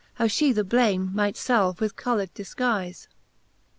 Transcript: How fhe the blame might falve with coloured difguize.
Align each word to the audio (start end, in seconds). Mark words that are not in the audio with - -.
How 0.15 0.25
fhe 0.25 0.51
the 0.51 0.63
blame 0.63 1.11
might 1.13 1.35
falve 1.37 1.79
with 1.79 1.95
coloured 1.95 2.33
difguize. 2.33 3.05